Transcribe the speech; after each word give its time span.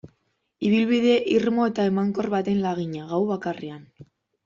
Ibilbide 0.69 1.17
irmo 1.35 1.69
eta 1.73 1.87
emankor 1.91 2.33
baten 2.35 2.61
lagina, 2.67 3.07
gau 3.15 3.25
bakarrean. 3.37 3.91